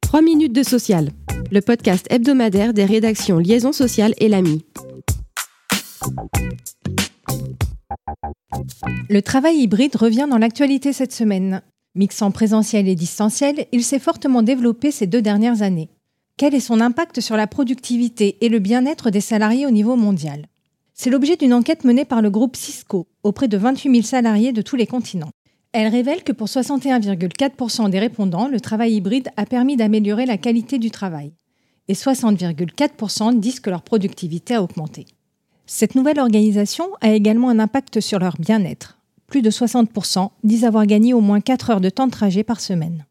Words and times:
3 0.00 0.22
minutes 0.22 0.52
de 0.52 0.62
social, 0.62 1.10
le 1.50 1.60
podcast 1.60 2.06
hebdomadaire 2.10 2.72
des 2.74 2.84
rédactions 2.84 3.38
Liaison 3.38 3.72
sociale 3.72 4.14
et 4.18 4.28
l'AMI. 4.28 4.64
Le 9.08 9.22
travail 9.22 9.58
hybride 9.58 9.96
revient 9.96 10.26
dans 10.28 10.38
l'actualité 10.38 10.92
cette 10.92 11.12
semaine. 11.12 11.62
Mixant 11.94 12.30
présentiel 12.30 12.88
et 12.88 12.94
distanciel, 12.94 13.66
il 13.72 13.82
s'est 13.82 13.98
fortement 13.98 14.42
développé 14.42 14.90
ces 14.90 15.06
deux 15.06 15.22
dernières 15.22 15.62
années. 15.62 15.88
Quel 16.36 16.54
est 16.54 16.60
son 16.60 16.80
impact 16.80 17.20
sur 17.20 17.36
la 17.36 17.46
productivité 17.46 18.36
et 18.40 18.48
le 18.48 18.60
bien-être 18.60 19.10
des 19.10 19.20
salariés 19.20 19.66
au 19.66 19.70
niveau 19.70 19.96
mondial? 19.96 20.46
C'est 20.94 21.10
l'objet 21.10 21.36
d'une 21.36 21.54
enquête 21.54 21.84
menée 21.84 22.04
par 22.04 22.22
le 22.22 22.30
groupe 22.30 22.56
Cisco 22.56 23.06
auprès 23.22 23.48
de 23.48 23.56
28 23.56 23.90
000 23.90 24.02
salariés 24.02 24.52
de 24.52 24.62
tous 24.62 24.76
les 24.76 24.86
continents. 24.86 25.32
Elle 25.72 25.86
révèle 25.86 26.24
que 26.24 26.32
pour 26.32 26.48
61,4% 26.48 27.90
des 27.90 28.00
répondants, 28.00 28.48
le 28.48 28.60
travail 28.60 28.94
hybride 28.94 29.28
a 29.36 29.46
permis 29.46 29.76
d'améliorer 29.76 30.26
la 30.26 30.36
qualité 30.36 30.78
du 30.78 30.90
travail. 30.90 31.32
Et 31.86 31.92
60,4% 31.94 33.38
disent 33.38 33.60
que 33.60 33.70
leur 33.70 33.82
productivité 33.82 34.54
a 34.54 34.62
augmenté. 34.62 35.06
Cette 35.66 35.94
nouvelle 35.94 36.18
organisation 36.18 36.88
a 37.00 37.12
également 37.12 37.50
un 37.50 37.60
impact 37.60 38.00
sur 38.00 38.18
leur 38.18 38.36
bien-être. 38.36 38.98
Plus 39.28 39.42
de 39.42 39.50
60% 39.50 40.30
disent 40.42 40.64
avoir 40.64 40.86
gagné 40.86 41.14
au 41.14 41.20
moins 41.20 41.40
4 41.40 41.70
heures 41.70 41.80
de 41.80 41.90
temps 41.90 42.08
de 42.08 42.12
trajet 42.12 42.42
par 42.42 42.60
semaine. 42.60 43.06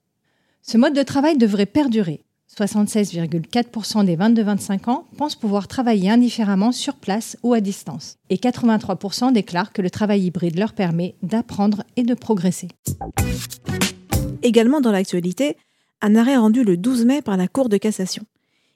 Ce 0.61 0.77
mode 0.77 0.93
de 0.93 1.03
travail 1.03 1.37
devrait 1.37 1.65
perdurer. 1.65 2.25
76,4% 2.65 4.05
des 4.05 4.17
22-25 4.17 4.89
ans 4.89 5.05
pensent 5.17 5.35
pouvoir 5.35 5.67
travailler 5.67 6.09
indifféremment 6.09 6.71
sur 6.71 6.95
place 6.95 7.37
ou 7.43 7.53
à 7.53 7.61
distance. 7.61 8.17
Et 8.29 8.37
83% 8.37 9.31
déclarent 9.31 9.71
que 9.71 9.81
le 9.81 9.89
travail 9.89 10.25
hybride 10.25 10.59
leur 10.59 10.73
permet 10.73 11.15
d'apprendre 11.23 11.83
et 11.95 12.03
de 12.03 12.13
progresser. 12.13 12.67
Également 14.43 14.81
dans 14.81 14.91
l'actualité, 14.91 15.57
un 16.01 16.15
arrêt 16.15 16.37
rendu 16.37 16.63
le 16.63 16.77
12 16.77 17.05
mai 17.05 17.21
par 17.21 17.37
la 17.37 17.47
Cour 17.47 17.69
de 17.69 17.77
cassation. 17.77 18.23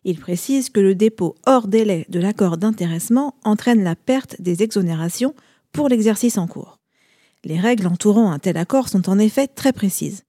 Il 0.06 0.20
précise 0.20 0.70
que 0.70 0.82
le 0.82 0.96
dépôt 0.96 1.36
hors 1.46 1.68
délai 1.68 2.06
de 2.10 2.20
l'accord 2.20 2.58
d'intéressement 2.58 3.36
entraîne 3.44 3.84
la 3.84 3.96
perte 3.96 4.42
des 4.42 4.62
exonérations 4.62 5.34
pour 5.72 5.88
l'exercice 5.88 6.38
en 6.38 6.48
cours. 6.48 6.80
Les 7.46 7.60
règles 7.60 7.88
entourant 7.88 8.32
un 8.32 8.40
tel 8.40 8.58
accord 8.58 8.90
sont 8.90 9.10
en 9.10 9.20
effet 9.20 9.48
très 9.48 9.74
précises. 9.74 10.24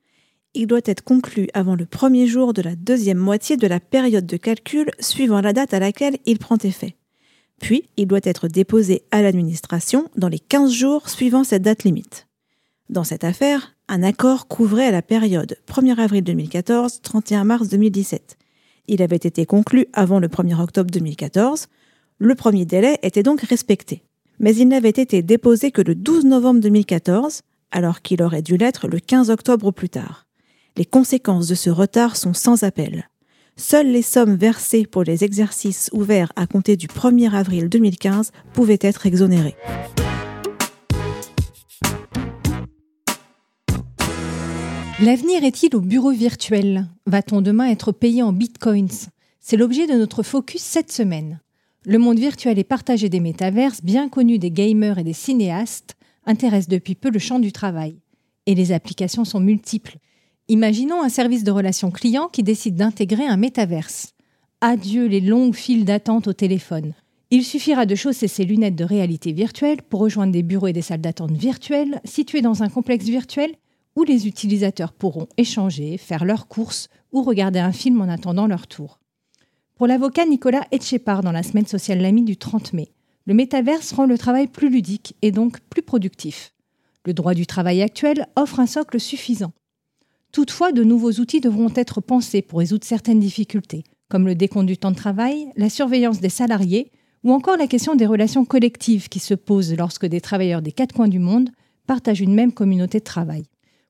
Il 0.57 0.69
doit 0.69 0.81
être 0.85 1.03
conclu 1.03 1.49
avant 1.53 1.75
le 1.75 1.85
premier 1.85 2.29
jour 2.29 2.53
de 2.53 2.63
la 2.63 2.77
deuxième 2.77 3.19
moitié 3.19 3.57
de 3.57 3.67
la 3.67 3.81
période 3.81 4.25
de 4.25 4.37
calcul 4.37 4.89
suivant 5.01 5.41
la 5.41 5.53
date 5.53 5.75
à 5.75 5.81
laquelle 5.81 6.19
il 6.27 6.39
prend 6.39 6.57
effet. 6.59 6.95
Puis, 7.61 7.89
il 7.97 8.07
doit 8.07 8.21
être 8.23 8.47
déposé 8.47 9.03
à 9.11 9.21
l'administration 9.21 10.09
dans 10.17 10.29
les 10.29 10.39
15 10.39 10.71
jours 10.71 11.09
suivant 11.09 11.43
cette 11.43 11.63
date 11.63 11.83
limite. 11.83 12.29
Dans 12.89 13.03
cette 13.03 13.25
affaire, 13.25 13.75
un 13.89 14.05
accord 14.05 14.47
couvrait 14.47 14.93
la 14.93 15.03
période 15.03 15.57
1er 15.67 15.99
avril 15.99 16.23
2014, 16.23 17.01
31 17.03 17.45
mars 17.45 17.69
2017. 17.69 18.37
Il 18.87 19.03
avait 19.03 19.17
été 19.17 19.47
conclu 19.47 19.87
avant 19.93 20.21
le 20.21 20.29
1er 20.29 20.61
octobre 20.61 20.91
2014. 20.91 21.67
Le 22.19 22.35
premier 22.37 22.65
délai 22.65 22.99
était 23.03 23.25
donc 23.25 23.41
respecté. 23.41 24.05
Mais 24.39 24.55
il 24.55 24.69
n'avait 24.69 24.91
été 24.91 25.23
déposé 25.23 25.73
que 25.73 25.83
le 25.83 25.97
12 25.97 26.27
novembre 26.27 26.61
2014, 26.61 27.43
alors 27.73 28.03
qu'il 28.03 28.23
aurait 28.23 28.43
dû 28.43 28.57
l'être 28.57 28.87
le 28.87 29.01
15 29.01 29.31
octobre 29.31 29.73
plus 29.73 29.89
tard. 29.89 30.24
Les 30.77 30.85
conséquences 30.85 31.47
de 31.47 31.55
ce 31.55 31.71
retard 31.71 32.17
sont 32.17 32.35
sans 32.35 32.65
appel. 32.65 33.09
Seules 33.57 33.93
les 33.93 34.03
sommes 34.03 34.35
versées 34.35 34.87
pour 34.87 35.05
les 35.05 35.23
exercices 35.23 35.89
ouverts 35.93 36.33
à 36.35 36.49
compter 36.49 36.77
du 36.77 36.89
1er 36.89 37.33
avril 37.33 37.69
2015 37.69 38.33
pouvaient 38.53 38.81
être 38.81 39.07
exonérées. 39.07 39.55
L'avenir 45.01 45.45
est-il 45.45 45.77
au 45.77 45.81
bureau 45.81 46.11
virtuel? 46.11 46.89
Va-t-on 47.07 47.41
demain 47.41 47.69
être 47.69 47.93
payé 47.93 48.25
en 48.25 48.33
bitcoins? 48.33 49.11
C'est 49.39 49.57
l'objet 49.57 49.87
de 49.87 49.95
notre 49.95 50.25
focus 50.25 50.63
cette 50.63 50.91
semaine. 50.91 51.41
Le 51.85 51.99
monde 51.99 52.19
virtuel 52.19 52.59
et 52.59 52.65
partagé 52.65 53.09
des 53.09 53.21
métaverses, 53.21 53.85
bien 53.85 54.09
connu 54.09 54.41
des 54.41 54.51
gamers 54.51 54.99
et 54.99 55.05
des 55.05 55.13
cinéastes, 55.13 55.95
intéresse 56.27 56.67
depuis 56.67 56.97
peu 56.97 57.11
le 57.11 57.21
champ 57.21 57.39
du 57.39 57.53
travail. 57.53 58.01
Et 58.47 58.57
les 58.57 58.73
applications 58.73 59.25
sont 59.25 59.41
multiples. 59.41 59.99
Imaginons 60.49 61.03
un 61.03 61.09
service 61.09 61.43
de 61.43 61.51
relations 61.51 61.91
client 61.91 62.29
qui 62.29 62.43
décide 62.43 62.75
d'intégrer 62.75 63.25
un 63.25 63.39
métaverse. 63.39 64.13
Adieu 64.61 65.07
les 65.07 65.23
longues 65.23 65.55
files 65.55 65.87
d'attente 65.87 66.29
au 66.29 66.35
téléphone. 66.35 66.93
Il 67.31 67.45
suffira 67.45 67.87
de 67.87 67.95
chausser 67.95 68.29
ses 68.29 68.45
lunettes 68.45 68.77
de 68.77 68.85
réalité 68.85 69.33
virtuelle 69.33 69.81
pour 69.81 70.01
rejoindre 70.01 70.33
des 70.33 70.43
bureaux 70.43 70.67
et 70.67 70.75
des 70.75 70.83
salles 70.83 71.01
d'attente 71.01 71.33
virtuelles 71.33 71.99
situées 72.05 72.43
dans 72.43 72.63
un 72.63 72.69
complexe 72.69 73.07
virtuel 73.07 73.55
où 73.97 74.03
les 74.03 74.27
utilisateurs 74.29 74.93
pourront 74.93 75.29
échanger, 75.39 75.97
faire 75.97 76.27
leurs 76.27 76.47
courses 76.47 76.89
ou 77.11 77.23
regarder 77.23 77.61
un 77.61 77.73
film 77.73 78.03
en 78.03 78.11
attendant 78.11 78.47
leur 78.47 78.67
tour. 78.67 79.01
Pour 79.77 79.87
l'avocat 79.87 80.27
Nicolas 80.27 80.67
Etchepard 80.73 81.23
dans 81.23 81.33
la 81.33 81.43
semaine 81.43 81.67
sociale 81.67 82.03
L'Ami 82.03 82.23
du 82.23 82.37
30 82.37 82.75
mai, 82.75 82.93
le 83.25 83.33
métaverse 83.33 83.93
rend 83.93 84.05
le 84.05 84.19
travail 84.19 84.47
plus 84.49 84.69
ludique 84.69 85.17
et 85.23 85.33
donc 85.33 85.61
plus 85.71 85.83
productif. 85.83 86.53
Le 87.07 87.15
droit 87.15 87.33
du 87.33 87.47
travail 87.47 87.81
actuel 87.81 88.27
offre 88.37 88.61
un 88.61 88.67
socle 88.67 89.01
suffisant. 89.01 89.53
Toutefois, 90.35 90.73
de 90.73 90.83
nouveaux 90.83 91.13
outils 91.13 91.41
devront 91.41 91.71
être 91.77 92.01
pensés 92.01 92.43
pour 92.43 92.59
résoudre 92.59 92.85
certaines 92.85 93.21
difficultés, 93.21 93.85
comme 94.09 94.27
le 94.27 94.35
décompte 94.35 94.67
du 94.67 94.77
temps 94.77 94.91
de 94.91 94.97
travail, 94.97 95.47
la 95.57 95.71
surveillance 95.71 96.19
des 96.19 96.29
salariés 96.29 96.91
ou 97.23 97.31
encore 97.31 97.57
la 97.57 97.69
question 97.69 97.95
des 97.95 98.05
relations 98.05 98.45
collectives 98.45 99.09
qui 99.09 99.21
se 99.21 99.35
posent 99.35 99.77
lorsque 99.77 100.07
des 100.07 100.21
travailleurs 100.21 100.61
des 100.61 100.73
quatre 100.73 100.93
coins 100.93 101.07
du 101.07 101.21
monde 101.21 101.51
partagent 101.87 102.21
une 102.21 102.35
même 102.35 102.51
communauté 102.51 102.99
de 102.99 103.05
travail. 103.05 103.45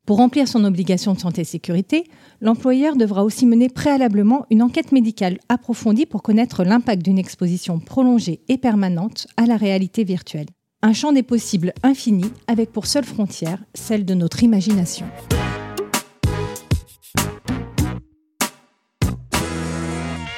Pour 0.05 0.19
remplir 0.19 0.47
son 0.47 0.65
obligation 0.65 1.15
de 1.15 1.19
santé 1.19 1.41
et 1.41 1.45
sécurité, 1.45 2.05
l'employeur 2.43 2.97
devra 2.97 3.25
aussi 3.25 3.47
mener 3.47 3.71
préalablement 3.71 4.45
une 4.51 4.61
enquête 4.61 4.93
médicale 4.93 5.39
approfondie 5.49 6.05
pour 6.05 6.23
connaître 6.23 6.63
l'impact 6.63 7.03
d'une 7.03 7.19
exposition 7.19 7.81
prolongée 7.81 8.43
et 8.49 8.59
permanente 8.59 9.29
à 9.39 9.47
la 9.47 9.57
réalité 9.57 10.05
virtuelle. 10.05 10.49
Un 10.83 10.93
champ 10.93 11.13
des 11.13 11.23
possibles 11.23 11.73
infini 11.83 12.27
avec 12.49 12.71
pour 12.71 12.85
seule 12.85 13.07
frontière 13.07 13.65
celle 13.73 14.05
de 14.05 14.13
notre 14.13 14.43
imagination. 14.43 15.07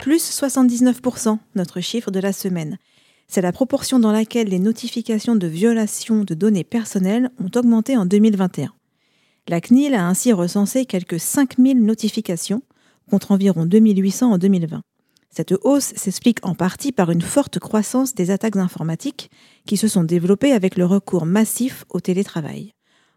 Plus 0.07 0.41
79%, 0.41 1.37
notre 1.57 1.81
chiffre 1.81 2.13
de 2.13 2.21
la 2.21 2.33
semaine. 2.33 2.79
C'est 3.27 3.41
la 3.41 3.51
proportion 3.51 3.99
dans 3.99 4.13
laquelle 4.13 4.47
les 4.47 4.61
notifications 4.61 5.35
de 5.35 5.49
violation 5.49 6.23
de 6.23 6.33
données 6.33 6.63
personnelles 6.63 7.29
ont 7.41 7.51
augmenté 7.59 7.97
en 7.97 8.07
2021. 8.07 8.73
La 9.49 9.61
CNIL 9.61 9.95
a 9.95 10.07
ainsi 10.07 10.33
recensé 10.33 10.87
quelques 10.87 11.19
5000 11.19 11.85
notifications, 11.85 12.63
contre 13.11 13.33
environ 13.33 13.67
2800 13.67 14.35
en 14.35 14.39
2020. 14.39 14.81
Cette 15.31 15.55
hausse 15.65 15.93
s'explique 15.97 16.39
en 16.47 16.55
partie 16.55 16.93
par 16.93 17.11
une 17.11 17.21
forte 17.21 17.59
croissance 17.59 18.15
des 18.15 18.31
attaques 18.31 18.55
informatiques 18.55 19.29
qui 19.67 19.77
se 19.77 19.89
sont 19.89 20.05
développées 20.05 20.53
avec 20.53 20.77
le 20.77 20.87
recours 20.87 21.27
massif 21.27 21.85
au 21.91 21.99
télétravail. 21.99 22.75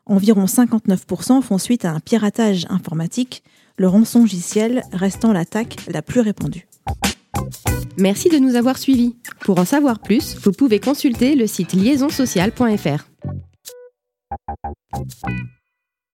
Environ 0.08 0.46
59% 0.46 1.44
font 1.44 1.60
suite 1.60 1.86
à 1.86 1.92
un 1.92 2.00
piratage 2.00 2.66
informatique, 2.68 3.44
le 3.78 3.88
rançongiciel 3.88 4.82
restant 4.92 5.34
l'attaque 5.34 5.76
la 5.88 6.02
plus 6.02 6.22
répandue. 6.22 6.66
Merci 7.98 8.30
de 8.30 8.38
nous 8.38 8.56
avoir 8.56 8.78
suivis. 8.78 9.18
Pour 9.42 9.60
en 9.60 9.66
savoir 9.66 10.00
plus, 10.00 10.38
vous 10.38 10.52
pouvez 10.52 10.80
consulter 10.80 11.36
le 11.36 11.48
site 11.48 11.74
liaisonsocial.fr. 11.74 13.06